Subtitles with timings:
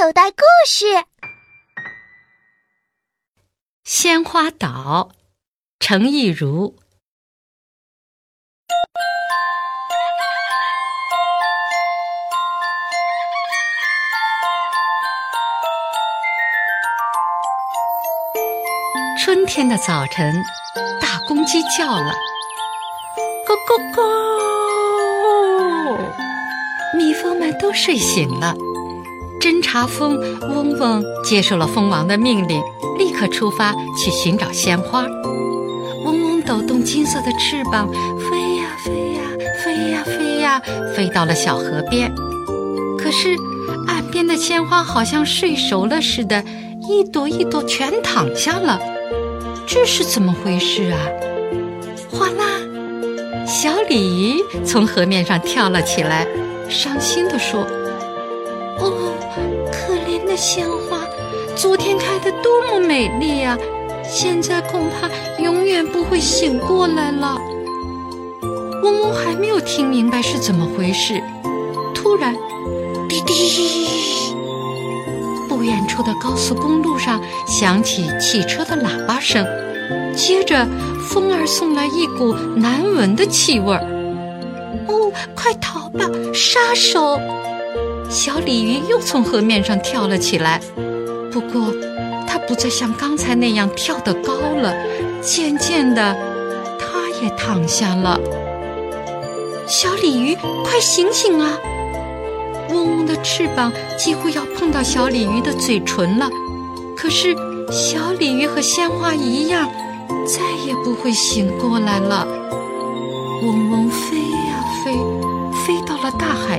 [0.00, 0.86] 口袋故事：
[3.82, 5.10] 鲜花岛，
[5.80, 6.78] 程亦如。
[19.20, 20.32] 春天的早晨，
[21.00, 22.14] 大公鸡叫了，
[23.44, 23.98] 咕咕咕！
[26.96, 28.54] 蜜蜂们都睡醒了。
[29.40, 32.60] 侦察蜂嗡嗡接受了蜂王的命令，
[32.98, 35.06] 立刻出发去寻找鲜花。
[36.04, 37.88] 嗡嗡抖动金色的翅膀，
[38.18, 39.22] 飞呀飞呀，
[39.64, 40.62] 飞呀飞呀，
[40.94, 42.12] 飞到了小河边。
[42.98, 43.36] 可是
[43.86, 46.42] 岸边的鲜花好像睡熟了似的，
[46.88, 48.80] 一朵一朵全躺下了。
[49.66, 50.98] 这是怎么回事啊？
[52.10, 53.46] 哗啦！
[53.46, 56.26] 小鲤鱼从河面上跳了起来，
[56.68, 57.60] 伤心地说
[58.80, 59.07] ：“哦，
[60.18, 61.06] 可怜的鲜花，
[61.54, 63.56] 昨天开得多么美丽呀！
[64.02, 65.08] 现在恐怕
[65.40, 67.38] 永远不会醒过来了。”
[68.82, 71.22] 嗡嗡还没有听明白是怎么回事，
[71.94, 72.34] 突然，
[73.08, 74.34] 滴滴！
[75.48, 79.46] 不远处的高速公路上响起汽车的喇叭声，
[80.16, 80.66] 接着
[81.08, 83.80] 风儿送来一股难闻的气味儿。
[84.88, 87.20] 哦，快逃吧，杀手！
[88.08, 90.60] 小鲤鱼又从河面上跳了起来，
[91.30, 91.72] 不过
[92.26, 94.74] 它不再像刚才那样跳得高了，
[95.20, 96.16] 渐渐的，
[96.78, 96.86] 它
[97.22, 98.18] 也躺下了。
[99.66, 100.34] 小鲤鱼，
[100.64, 101.58] 快醒醒啊！
[102.70, 106.30] 嗡嗡的翅膀几乎要碰到小鲤鱼的嘴唇了，
[106.96, 107.36] 可是
[107.70, 109.68] 小鲤鱼和鲜花一样，
[110.26, 112.26] 再也不会醒过来了。
[113.42, 114.92] 嗡嗡飞呀飞，
[115.66, 116.58] 飞到了大海，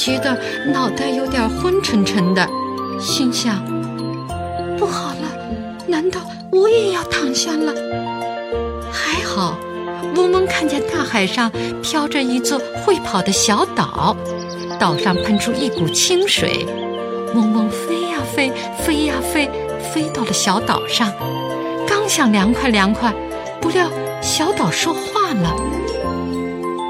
[0.00, 0.34] 觉得
[0.72, 2.48] 脑袋有点昏沉沉的，
[2.98, 3.62] 心想：
[4.78, 5.28] 不好了，
[5.86, 6.18] 难道
[6.50, 7.74] 我也要躺下了？
[8.90, 9.58] 还好，
[10.16, 11.52] 嗡嗡看见大海上
[11.82, 14.16] 飘着一座会跑的小岛。
[14.78, 16.64] 岛上喷出一股清水，
[17.34, 18.50] 嗡嗡飞呀飞，
[18.82, 19.50] 飞呀飞，
[19.92, 21.12] 飞到了小岛上。
[21.86, 23.12] 刚想凉快凉快，
[23.60, 23.86] 不料
[24.22, 25.54] 小岛说话了：“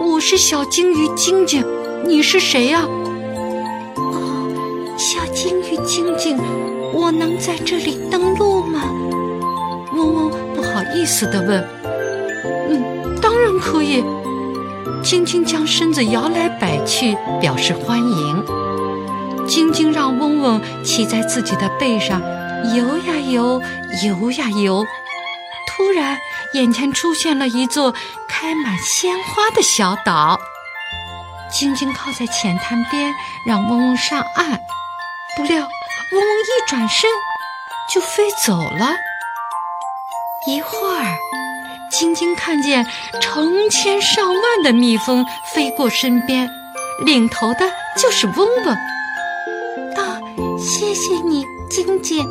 [0.01, 1.67] 我是小鲸鱼晶晶，
[2.07, 2.85] 你是谁呀？”“，
[5.01, 6.37] 小金鱼晶晶，
[6.93, 8.83] 我能在这里登陆吗？”
[9.97, 11.67] 嗡嗡不好意思地问。
[12.69, 14.05] “嗯，当然可以。”
[15.03, 18.45] 晶晶将身子摇来摆去，表示欢迎。
[19.49, 22.21] 晶晶让嗡嗡骑在自己的背上，
[22.77, 23.63] 游呀游，
[24.05, 24.85] 游呀游。
[25.67, 26.19] 突然，
[26.53, 27.95] 眼前出现了一座
[28.29, 30.39] 开满鲜花的小岛。
[31.51, 33.15] 晶晶靠在浅滩边，
[33.47, 34.61] 让嗡嗡上岸。
[35.37, 37.11] 不料，嗡嗡一转身，
[37.93, 38.97] 就飞走了。
[40.47, 41.17] 一会儿。
[41.93, 42.87] 晶晶看见
[43.21, 46.49] 成千上万的蜜蜂飞过身边，
[47.05, 48.67] 领头的就是嗡嗡。
[49.97, 50.21] 啊，
[50.57, 52.25] 谢谢你，晶晶！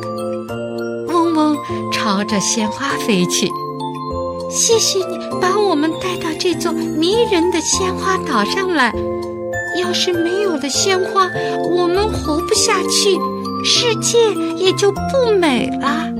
[1.08, 1.56] 嗡嗡
[1.92, 3.50] 朝着鲜花飞去。
[4.50, 8.92] 谢谢你把我们带到这座迷人的鲜花岛上来。
[9.78, 11.28] 要是没有了鲜花，
[11.70, 11.86] 我
[12.60, 13.18] 下去，
[13.64, 14.18] 世界
[14.54, 16.19] 也就不美了。